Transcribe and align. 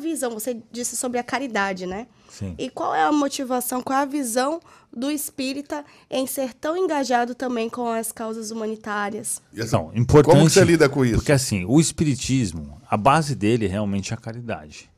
visão? 0.00 0.32
Você 0.32 0.60
disse 0.72 0.96
sobre 0.96 1.18
a 1.18 1.22
caridade, 1.22 1.86
né? 1.86 2.08
Sim. 2.28 2.54
E 2.58 2.68
qual 2.68 2.94
é 2.94 3.02
a 3.02 3.12
motivação, 3.12 3.82
qual 3.82 3.98
é 3.98 4.02
a 4.02 4.06
visão 4.06 4.60
do 4.92 5.10
espírita 5.10 5.84
em 6.10 6.26
ser 6.26 6.54
tão 6.54 6.76
engajado 6.76 7.34
também 7.34 7.68
com 7.68 7.86
as 7.86 8.10
causas 8.10 8.50
humanitárias? 8.50 9.40
Então, 9.54 9.92
importante. 9.94 10.34
Como 10.34 10.46
que 10.46 10.52
você 10.52 10.64
lida 10.64 10.88
com 10.88 11.04
isso? 11.04 11.16
Porque 11.16 11.32
assim, 11.32 11.64
o 11.64 11.78
espiritismo, 11.78 12.80
a 12.88 12.96
base 12.96 13.34
dele 13.34 13.66
realmente 13.66 14.12
é 14.12 14.14
a 14.14 14.20
caridade. 14.20 14.90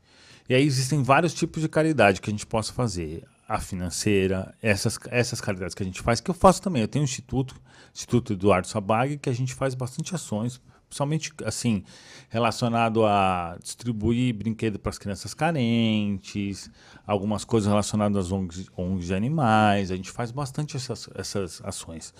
E 0.47 0.55
aí 0.55 0.65
existem 0.65 1.03
vários 1.03 1.33
tipos 1.33 1.61
de 1.61 1.69
caridade 1.69 2.21
que 2.21 2.29
a 2.29 2.33
gente 2.33 2.45
possa 2.45 2.73
fazer. 2.73 3.23
A 3.47 3.59
financeira, 3.59 4.55
essas, 4.61 4.97
essas 5.09 5.41
caridades 5.41 5.75
que 5.75 5.83
a 5.83 5.85
gente 5.85 6.01
faz, 6.01 6.19
que 6.21 6.31
eu 6.31 6.35
faço 6.35 6.61
também. 6.61 6.81
Eu 6.81 6.87
tenho 6.87 7.03
um 7.03 7.05
instituto, 7.05 7.55
Instituto 7.93 8.33
Eduardo 8.33 8.67
Sabag, 8.67 9.17
que 9.17 9.29
a 9.29 9.33
gente 9.33 9.53
faz 9.53 9.75
bastante 9.75 10.15
ações, 10.15 10.61
principalmente 10.87 11.33
assim, 11.43 11.83
relacionado 12.29 13.05
a 13.05 13.57
distribuir 13.61 14.33
brinquedo 14.33 14.79
para 14.79 14.91
as 14.91 14.97
crianças 14.97 15.33
carentes, 15.33 16.69
algumas 17.05 17.43
coisas 17.43 17.67
relacionadas 17.67 18.25
às 18.25 18.31
ONGs, 18.31 18.69
ONGs 18.77 19.07
de 19.07 19.13
animais. 19.13 19.91
A 19.91 19.95
gente 19.95 20.11
faz 20.11 20.31
bastante 20.31 20.77
essas, 20.77 21.09
essas 21.15 21.61
ações. 21.63 22.13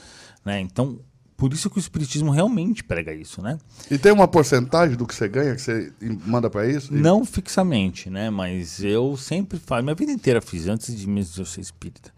Né? 0.43 0.59
Então, 0.59 0.99
por 1.35 1.51
isso 1.53 1.69
que 1.69 1.77
o 1.77 1.79
Espiritismo 1.79 2.31
realmente 2.31 2.83
prega 2.83 3.13
isso, 3.13 3.41
né? 3.41 3.57
E 3.89 3.97
tem 3.97 4.11
uma 4.11 4.27
porcentagem 4.27 4.95
do 4.95 5.05
que 5.05 5.15
você 5.15 5.27
ganha 5.27 5.55
que 5.55 5.61
você 5.61 5.91
manda 6.25 6.49
para 6.49 6.67
isso? 6.67 6.93
Não 6.93 7.25
fixamente, 7.25 8.09
né? 8.09 8.29
Mas 8.29 8.83
eu 8.83 9.17
sempre 9.17 9.59
faço, 9.59 9.83
minha 9.83 9.95
vida 9.95 10.11
inteira 10.11 10.41
fiz, 10.41 10.67
antes 10.67 10.95
de 10.95 11.07
mesmo 11.07 11.45
ser 11.45 11.61
espírita. 11.61 12.11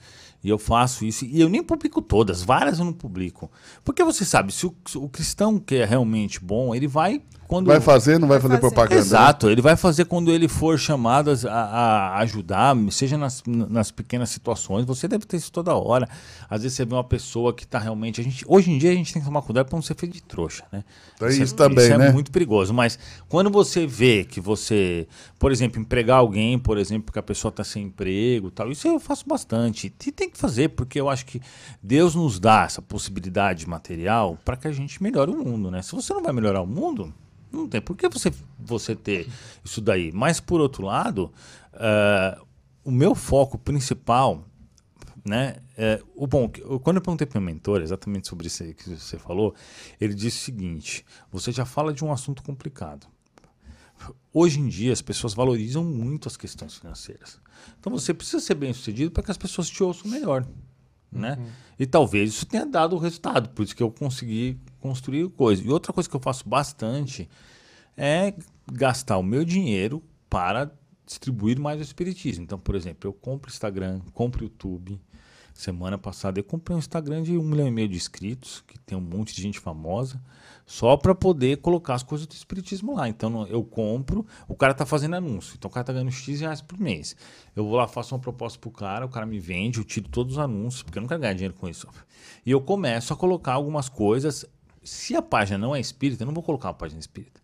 E 0.43 0.49
eu 0.49 0.59
faço 0.59 1.03
isso, 1.03 1.25
e 1.25 1.41
eu 1.41 1.49
nem 1.49 1.63
publico 1.63 2.01
todas, 2.01 2.43
várias 2.43 2.77
eu 2.77 2.85
não 2.85 2.93
publico. 2.93 3.49
Porque 3.83 4.03
você 4.03 4.23
sabe, 4.23 4.53
se 4.53 4.67
o, 4.67 4.75
se 4.85 4.95
o 4.95 5.09
cristão 5.09 5.57
que 5.57 5.77
é 5.77 5.85
realmente 5.85 6.39
bom, 6.39 6.75
ele 6.75 6.87
vai 6.87 7.23
quando. 7.47 7.67
Vai 7.67 7.79
fazer, 7.79 8.19
não 8.19 8.27
vai, 8.27 8.39
Vai 8.39 8.49
fazer, 8.49 8.61
fazer. 8.61 8.61
propaganda? 8.61 8.95
né? 8.95 9.01
Exato, 9.01 9.49
ele 9.49 9.61
vai 9.61 9.75
fazer 9.75 10.05
quando 10.05 10.31
ele 10.31 10.47
for 10.47 10.77
chamado 10.77 11.31
a, 11.47 11.51
a 11.51 12.17
ajudar, 12.19 12.75
seja 12.91 13.17
nas, 13.17 13.43
nas 13.45 13.91
pequenas 13.91 14.29
situações. 14.29 14.85
Você 14.85 15.07
deve 15.07 15.25
ter 15.25 15.37
isso 15.37 15.51
toda 15.51 15.75
hora. 15.75 16.07
Às 16.49 16.63
vezes 16.63 16.77
você 16.77 16.85
vê 16.85 16.93
uma 16.93 17.03
pessoa 17.03 17.53
que 17.53 17.63
está 17.63 17.79
realmente. 17.79 18.21
A 18.21 18.23
gente, 18.23 18.43
hoje 18.47 18.71
em 18.71 18.77
dia 18.77 18.91
a 18.91 18.95
gente 18.95 19.13
tem 19.13 19.21
que 19.21 19.27
tomar 19.27 19.41
cuidado 19.41 19.67
para 19.67 19.75
não 19.75 19.81
ser 19.81 19.95
feito 19.95 20.13
de 20.13 20.23
trouxa, 20.23 20.63
né? 20.71 20.83
Tem 21.19 21.41
isso 21.41 21.55
também, 21.55 21.85
isso 21.87 21.97
né? 21.97 22.07
é 22.07 22.11
muito 22.11 22.31
perigoso. 22.31 22.73
Mas 22.73 22.97
quando 23.29 23.49
você 23.49 23.85
vê 23.87 24.23
que 24.23 24.41
você, 24.41 25.07
por 25.39 25.51
exemplo, 25.51 25.79
empregar 25.79 26.17
alguém, 26.17 26.57
por 26.59 26.77
exemplo, 26.77 27.11
que 27.11 27.19
a 27.19 27.23
pessoa 27.23 27.49
está 27.49 27.63
sem 27.63 27.83
emprego, 27.83 28.51
tal, 28.51 28.71
isso 28.71 28.87
eu 28.87 28.99
faço 28.99 29.27
bastante. 29.27 29.93
E 30.05 30.11
tem 30.11 30.29
que 30.29 30.37
fazer, 30.37 30.69
porque 30.69 30.99
eu 30.99 31.09
acho 31.09 31.25
que 31.25 31.41
Deus 31.81 32.15
nos 32.15 32.39
dá 32.39 32.63
essa 32.63 32.81
possibilidade 32.81 33.67
material 33.67 34.37
para 34.43 34.57
que 34.57 34.67
a 34.67 34.71
gente 34.71 35.01
melhore 35.01 35.31
o 35.31 35.37
mundo, 35.37 35.71
né? 35.71 35.81
Se 35.81 35.93
você 35.93 36.13
não 36.13 36.21
vai 36.21 36.33
melhorar 36.33 36.61
o 36.61 36.67
mundo, 36.67 37.13
não 37.55 37.67
tem 37.67 37.81
por 37.81 37.95
que 37.95 38.07
você, 38.07 38.31
você 38.59 38.95
ter 38.95 39.27
isso 39.63 39.81
daí. 39.81 40.11
Mas, 40.11 40.39
por 40.39 40.61
outro 40.61 40.85
lado, 40.85 41.31
eh, 41.73 42.37
o 42.83 42.91
meu 42.91 43.15
foco 43.15 43.57
principal, 43.57 44.45
né? 45.25 45.55
É, 45.75 46.01
o 46.15 46.27
bom, 46.27 46.47
quando 46.83 46.97
eu 46.97 47.01
perguntei 47.01 47.25
para 47.25 47.39
o 47.39 47.41
meu 47.41 47.53
mentor 47.53 47.81
exatamente 47.81 48.27
sobre 48.27 48.45
isso 48.45 48.63
que 48.75 48.91
você 48.91 49.17
falou, 49.17 49.55
ele 49.99 50.13
disse 50.13 50.37
o 50.37 50.45
seguinte: 50.45 51.03
você 51.31 51.51
já 51.51 51.65
fala 51.65 51.91
de 51.91 52.05
um 52.05 52.11
assunto 52.11 52.43
complicado. 52.43 53.07
Hoje 54.31 54.59
em 54.59 54.67
dia, 54.67 54.93
as 54.93 55.01
pessoas 55.01 55.33
valorizam 55.33 55.83
muito 55.83 56.27
as 56.27 56.37
questões 56.37 56.75
financeiras. 56.75 57.39
Então, 57.79 57.91
você 57.91 58.13
precisa 58.13 58.39
ser 58.39 58.53
bem 58.53 58.71
sucedido 58.71 59.09
para 59.09 59.23
que 59.23 59.31
as 59.31 59.37
pessoas 59.37 59.69
te 59.69 59.81
ouçam 59.81 60.11
melhor. 60.11 60.45
Né? 61.11 61.39
E 61.79 61.85
talvez 61.85 62.31
isso 62.31 62.45
tenha 62.45 62.65
dado 62.65 62.93
o 62.93 62.99
resultado, 62.99 63.47
por 63.49 63.63
isso 63.63 63.73
que 63.73 63.81
eu 63.81 63.89
consegui 63.89 64.59
construir 64.85 65.27
coisa. 65.29 65.63
E 65.63 65.69
outra 65.69 65.91
coisa 65.91 66.07
que 66.07 66.15
eu 66.15 66.19
faço 66.19 66.47
bastante 66.47 67.27
é 67.97 68.33
gastar 68.71 69.17
o 69.17 69.23
meu 69.23 69.43
dinheiro 69.43 70.03
para 70.29 70.71
distribuir 71.05 71.59
mais 71.59 71.79
o 71.79 71.83
espiritismo. 71.83 72.43
Então, 72.43 72.59
por 72.59 72.75
exemplo, 72.75 73.09
eu 73.09 73.13
compro 73.13 73.49
Instagram, 73.49 74.01
compro 74.13 74.43
YouTube. 74.43 74.99
Semana 75.53 75.97
passada 75.97 76.37
eu 76.37 76.43
comprei 76.43 76.75
um 76.75 76.79
Instagram 76.79 77.23
de 77.23 77.37
um 77.37 77.43
milhão 77.43 77.65
e 77.67 77.71
meio 77.71 77.87
de 77.87 77.95
inscritos, 77.95 78.61
que 78.67 78.77
tem 78.77 78.97
um 78.97 79.01
monte 79.01 79.33
de 79.33 79.41
gente 79.41 79.57
famosa, 79.57 80.21
só 80.65 80.97
para 80.97 81.15
poder 81.15 81.57
colocar 81.61 81.93
as 81.93 82.03
coisas 82.03 82.27
do 82.27 82.33
espiritismo 82.33 82.93
lá. 82.93 83.07
Então 83.07 83.47
eu 83.47 83.63
compro, 83.63 84.25
o 84.49 84.55
cara 84.55 84.73
tá 84.73 84.85
fazendo 84.85 85.15
anúncio, 85.15 85.55
então 85.57 85.69
o 85.69 85.73
cara 85.73 85.85
tá 85.85 85.93
ganhando 85.93 86.11
X 86.11 86.41
reais 86.41 86.61
por 86.61 86.77
mês. 86.77 87.15
Eu 87.55 87.65
vou 87.65 87.77
lá, 87.77 87.87
faço 87.87 88.13
uma 88.13 88.19
proposta 88.19 88.59
pro 88.59 88.69
cara, 88.69 89.05
o 89.05 89.09
cara 89.09 89.25
me 89.25 89.39
vende, 89.39 89.77
eu 89.77 89.85
tiro 89.85 90.09
todos 90.09 90.33
os 90.33 90.39
anúncios, 90.39 90.83
porque 90.83 90.97
eu 90.97 91.01
não 91.01 91.07
quero 91.07 91.21
ganhar 91.21 91.33
dinheiro 91.33 91.53
com 91.53 91.69
isso. 91.69 91.87
E 92.45 92.51
eu 92.51 92.59
começo 92.59 93.13
a 93.13 93.15
colocar 93.15 93.53
algumas 93.53 93.87
coisas. 93.87 94.45
Se 94.85 95.15
a 95.15 95.21
página 95.21 95.57
não 95.57 95.75
é 95.75 95.79
espírita, 95.79 96.23
eu 96.23 96.27
não 96.27 96.33
vou 96.33 96.43
colocar 96.43 96.69
uma 96.69 96.75
página 96.75 96.99
espírita. 96.99 97.41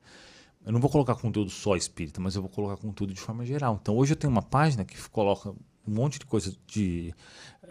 Eu 0.64 0.72
não 0.72 0.80
vou 0.80 0.90
colocar 0.90 1.16
conteúdo 1.16 1.50
só 1.50 1.76
espírita, 1.76 2.22
mas 2.22 2.36
eu 2.36 2.42
vou 2.42 2.52
colocar 2.52 2.78
conteúdo 2.78 3.14
de 3.14 3.20
forma 3.20 3.44
geral. 3.44 3.80
Então 3.82 3.98
hoje 3.98 4.14
eu 4.14 4.16
tenho 4.16 4.32
uma 4.32 4.44
página 4.44 4.86
que 4.86 4.96
coloca 5.10 5.54
um 5.88 5.94
monte 5.94 6.20
de 6.20 6.26
coisa 6.26 6.54
de 6.68 7.14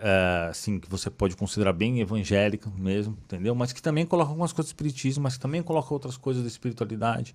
eh, 0.02 0.48
assim 0.50 0.78
que 0.78 0.88
você 0.88 1.10
pode 1.10 1.36
considerar 1.36 1.72
bem 1.72 2.00
evangélica 2.00 2.70
mesmo, 2.74 3.18
entendeu? 3.24 3.54
Mas 3.54 3.72
que 3.72 3.82
também 3.82 4.06
coloca 4.06 4.30
algumas 4.30 4.52
coisas 4.52 4.72
do 4.72 4.74
espiritismo, 4.74 5.22
mas 5.22 5.34
que 5.34 5.40
também 5.40 5.62
coloca 5.62 5.92
outras 5.92 6.16
coisas 6.16 6.42
da 6.42 6.48
espiritualidade, 6.48 7.34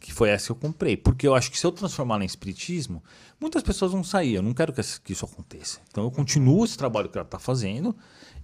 que 0.00 0.12
foi 0.12 0.30
essa 0.30 0.46
que 0.46 0.52
eu 0.52 0.56
comprei. 0.56 0.96
Porque 0.96 1.26
eu 1.26 1.34
acho 1.34 1.50
que 1.50 1.58
se 1.58 1.64
eu 1.64 1.70
transformar 1.70 2.20
em 2.20 2.26
espiritismo, 2.26 3.02
muitas 3.40 3.62
pessoas 3.62 3.92
vão 3.92 4.02
sair. 4.02 4.34
Eu 4.34 4.42
não 4.42 4.52
quero 4.52 4.72
que 4.72 5.12
isso 5.12 5.24
aconteça. 5.24 5.80
Então 5.88 6.04
eu 6.04 6.10
continuo 6.10 6.64
esse 6.64 6.76
trabalho 6.76 7.08
que 7.08 7.16
ela 7.16 7.24
está 7.24 7.38
fazendo 7.38 7.94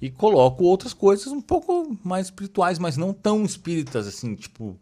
e 0.00 0.10
coloco 0.10 0.62
outras 0.62 0.92
coisas 0.92 1.28
um 1.28 1.41
pouco 1.41 1.98
mais 2.04 2.26
espirituais, 2.26 2.78
mas 2.78 2.97
não 2.97 3.12
tão 3.12 3.44
espíritas 3.44 4.06
assim, 4.06 4.34
tipo 4.34 4.78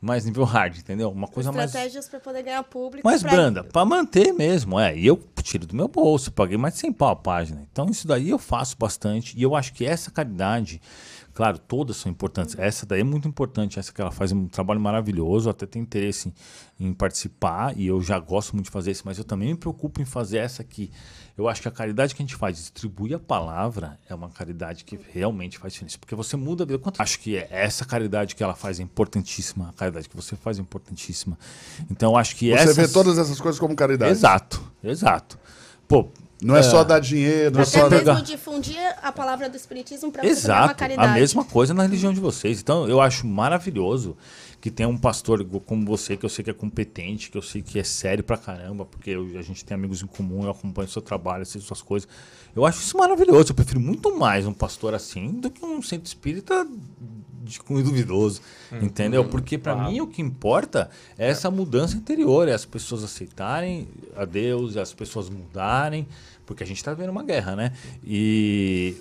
mais 0.00 0.24
nível 0.24 0.44
hard, 0.44 0.78
entendeu? 0.78 1.10
Uma 1.10 1.26
coisa 1.26 1.50
mais 1.50 1.66
Estratégias 1.70 2.08
para 2.08 2.20
poder 2.20 2.42
ganhar 2.42 2.62
público. 2.62 3.06
mais 3.06 3.22
pra- 3.22 3.30
branda, 3.32 3.64
para 3.64 3.84
manter 3.84 4.32
mesmo, 4.32 4.78
é. 4.78 4.96
E 4.96 5.06
eu 5.06 5.16
tiro 5.42 5.66
do 5.66 5.74
meu 5.74 5.88
bolso, 5.88 6.30
paguei 6.32 6.56
mais 6.58 6.74
de 6.74 6.80
100 6.80 6.92
pau 6.92 7.10
a 7.10 7.16
página. 7.16 7.66
Então 7.72 7.86
isso 7.90 8.06
daí 8.06 8.30
eu 8.30 8.38
faço 8.38 8.76
bastante 8.78 9.36
e 9.38 9.42
eu 9.42 9.54
acho 9.56 9.72
que 9.72 9.84
essa 9.86 10.10
caridade, 10.10 10.80
claro, 11.36 11.58
todas 11.58 11.98
são 11.98 12.10
importantes. 12.10 12.58
Essa 12.58 12.86
daí 12.86 13.02
é 13.02 13.04
muito 13.04 13.28
importante, 13.28 13.78
essa 13.78 13.92
que 13.92 14.00
ela 14.00 14.10
faz 14.10 14.32
um 14.32 14.48
trabalho 14.48 14.80
maravilhoso, 14.80 15.50
até 15.50 15.66
tenho 15.66 15.82
interesse 15.82 16.32
em, 16.80 16.86
em 16.88 16.94
participar 16.94 17.76
e 17.78 17.86
eu 17.86 18.00
já 18.02 18.18
gosto 18.18 18.54
muito 18.54 18.64
de 18.66 18.70
fazer 18.70 18.90
isso, 18.92 19.02
mas 19.04 19.18
eu 19.18 19.24
também 19.24 19.48
me 19.50 19.54
preocupo 19.54 20.00
em 20.00 20.06
fazer 20.06 20.38
essa 20.38 20.62
aqui. 20.62 20.90
Eu 21.36 21.46
acho 21.46 21.60
que 21.60 21.68
a 21.68 21.70
caridade 21.70 22.14
que 22.14 22.22
a 22.22 22.24
gente 22.24 22.34
faz, 22.34 22.56
distribuir 22.56 23.14
a 23.14 23.18
palavra, 23.18 24.00
é 24.08 24.14
uma 24.14 24.30
caridade 24.30 24.82
que 24.84 24.98
realmente 25.12 25.58
faz 25.58 25.74
diferença, 25.74 25.98
porque 25.98 26.14
você 26.14 26.34
muda 26.34 26.64
a 26.64 26.66
vida. 26.66 26.78
Quanto- 26.78 26.98
Acho 27.02 27.20
que 27.20 27.36
é 27.36 27.46
essa 27.50 27.84
caridade 27.84 28.34
que 28.34 28.42
ela 28.42 28.54
faz 28.54 28.80
é 28.80 28.82
importantíssima, 28.82 29.68
a 29.68 29.72
caridade 29.74 30.08
que 30.08 30.16
você 30.16 30.34
faz 30.34 30.58
é 30.58 30.62
importantíssima. 30.62 31.38
Então 31.90 32.12
eu 32.12 32.16
acho 32.16 32.34
que 32.36 32.48
Você 32.48 32.54
essas... 32.62 32.76
vê 32.76 32.88
todas 32.88 33.18
essas 33.18 33.38
coisas 33.38 33.58
como 33.60 33.76
caridade. 33.76 34.10
Exato, 34.10 34.62
exato. 34.82 35.38
Pô, 35.86 36.08
Não 36.42 36.54
é, 36.56 36.62
só 36.62 36.84
dar 36.84 36.98
dinheiro, 37.00 37.50
não 37.52 37.60
é 37.60 37.62
Até 37.62 37.70
só... 37.70 37.78
Você 37.78 37.88
mesmo 37.88 37.98
pegar- 37.98 38.20
difundir 38.20 38.78
a 39.02 39.10
palavra 39.10 39.48
do 39.48 39.56
espiritismo 39.56 40.12
para 40.12 40.22
você 40.22 40.28
ganhar 40.28 40.56
uma 40.58 40.64
exato. 40.64 40.78
caridade. 40.78 41.08
A 41.08 41.14
mesma 41.14 41.44
coisa 41.44 41.72
na 41.72 41.82
religião 41.82 42.12
de 42.12 42.20
vocês. 42.20 42.60
Então 42.60 42.86
eu 42.88 43.00
acho 43.00 43.26
maravilhoso 43.26 44.16
que 44.60 44.70
tenha 44.70 44.88
um 44.88 44.98
pastor 44.98 45.44
como 45.64 45.86
você, 45.86 46.16
que 46.16 46.24
eu 46.26 46.28
sei 46.28 46.44
que 46.44 46.50
é 46.50 46.54
competente, 46.54 47.30
que 47.30 47.38
eu 47.38 47.42
sei 47.42 47.62
que 47.62 47.78
é 47.78 47.84
sério 47.84 48.22
pra 48.24 48.36
caramba, 48.36 48.84
porque 48.84 49.10
eu- 49.10 49.38
a 49.38 49.42
gente 49.42 49.64
tem 49.64 49.74
amigos 49.74 50.02
em 50.02 50.06
comum, 50.06 50.44
eu 50.44 50.50
acompanho 50.50 50.88
o 50.88 50.90
seu 50.90 51.00
trabalho, 51.00 51.46
sei 51.46 51.60
suas 51.60 51.80
coisas. 51.80 52.08
Eu 52.54 52.66
acho 52.66 52.80
isso 52.80 52.96
maravilhoso. 52.98 53.52
Eu 53.52 53.54
prefiro 53.54 53.80
muito 53.80 54.18
mais 54.18 54.46
um 54.46 54.52
pastor 54.52 54.92
assim 54.94 55.28
do 55.40 55.50
que 55.50 55.64
um 55.64 55.80
centro 55.80 56.06
espírita 56.06 56.66
de 57.46 57.60
cunho 57.60 57.84
duvidoso, 57.84 58.40
entendeu? 58.82 59.24
Porque 59.24 59.56
pra 59.56 59.74
mim 59.74 60.00
o 60.00 60.06
que 60.06 60.20
importa 60.20 60.90
é 61.16 61.28
essa 61.28 61.50
mudança 61.50 61.96
interior, 61.96 62.48
é 62.48 62.52
as 62.52 62.64
pessoas 62.64 63.04
aceitarem 63.04 63.88
a 64.16 64.24
Deus, 64.24 64.76
é 64.76 64.80
as 64.80 64.92
pessoas 64.92 65.28
mudarem, 65.28 66.06
porque 66.44 66.62
a 66.62 66.66
gente 66.66 66.82
tá 66.82 66.92
vendo 66.94 67.10
uma 67.10 67.22
guerra, 67.22 67.56
né? 67.56 67.72
E 68.04 68.96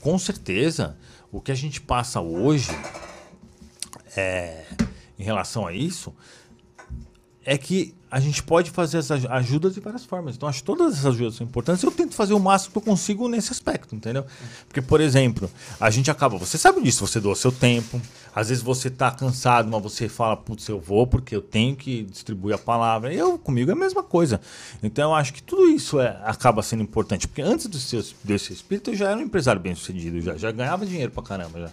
com 0.00 0.18
certeza 0.18 0.96
o 1.30 1.40
que 1.40 1.52
a 1.52 1.54
gente 1.54 1.80
passa 1.80 2.20
hoje 2.20 2.70
é, 4.16 4.64
em 5.18 5.22
relação 5.22 5.66
a 5.66 5.72
isso 5.72 6.14
é 7.44 7.56
que 7.56 7.94
a 8.10 8.18
gente 8.18 8.42
pode 8.42 8.72
fazer 8.72 8.98
as 8.98 9.08
aj- 9.10 9.26
ajudas 9.30 9.74
de 9.74 9.80
várias 9.80 10.04
formas. 10.04 10.34
Então, 10.34 10.48
acho 10.48 10.58
que 10.58 10.64
todas 10.64 10.94
essas 10.94 11.06
ajudas 11.06 11.36
são 11.36 11.46
importantes. 11.46 11.80
Eu 11.84 11.92
tento 11.92 12.12
fazer 12.14 12.34
o 12.34 12.40
máximo 12.40 12.72
que 12.72 12.78
eu 12.78 12.82
consigo 12.82 13.28
nesse 13.28 13.52
aspecto, 13.52 13.94
entendeu? 13.94 14.24
Porque, 14.66 14.82
por 14.82 15.00
exemplo, 15.00 15.48
a 15.78 15.88
gente 15.90 16.10
acaba. 16.10 16.36
Você 16.36 16.58
sabe 16.58 16.82
disso, 16.82 17.06
você 17.06 17.20
doa 17.20 17.36
seu 17.36 17.52
tempo. 17.52 18.00
Às 18.34 18.48
vezes 18.48 18.62
você 18.64 18.90
tá 18.90 19.12
cansado, 19.12 19.68
mas 19.70 19.80
você 19.82 20.08
fala, 20.08 20.36
putz, 20.36 20.68
eu 20.68 20.80
vou 20.80 21.06
porque 21.06 21.34
eu 21.36 21.40
tenho 21.40 21.76
que 21.76 22.02
distribuir 22.02 22.56
a 22.56 22.58
palavra. 22.58 23.14
Eu, 23.14 23.38
comigo, 23.38 23.70
é 23.70 23.74
a 23.74 23.76
mesma 23.76 24.02
coisa. 24.02 24.40
Então, 24.82 25.10
eu 25.10 25.14
acho 25.14 25.32
que 25.32 25.42
tudo 25.42 25.66
isso 25.66 26.00
é, 26.00 26.20
acaba 26.24 26.62
sendo 26.64 26.82
importante. 26.82 27.28
Porque 27.28 27.42
antes 27.42 27.68
de 27.68 27.78
ser, 27.80 28.04
de 28.24 28.38
ser 28.40 28.52
espírito, 28.54 28.90
eu 28.90 28.96
já 28.96 29.10
era 29.10 29.18
um 29.18 29.22
empresário 29.22 29.60
bem 29.60 29.74
sucedido, 29.76 30.20
já, 30.20 30.36
já 30.36 30.50
ganhava 30.50 30.84
dinheiro 30.84 31.12
pra 31.12 31.22
caramba. 31.22 31.60
Já. 31.60 31.70